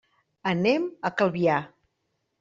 [0.51, 1.59] Anem a Calvià.